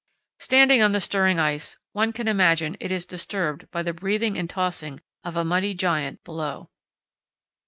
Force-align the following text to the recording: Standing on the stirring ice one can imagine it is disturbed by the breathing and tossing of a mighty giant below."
Standing 0.39 0.81
on 0.81 0.93
the 0.93 0.99
stirring 0.99 1.37
ice 1.37 1.77
one 1.91 2.11
can 2.11 2.27
imagine 2.27 2.75
it 2.79 2.89
is 2.91 3.05
disturbed 3.05 3.69
by 3.69 3.83
the 3.83 3.93
breathing 3.93 4.35
and 4.35 4.49
tossing 4.49 4.99
of 5.23 5.35
a 5.37 5.45
mighty 5.45 5.75
giant 5.75 6.23
below." 6.23 6.71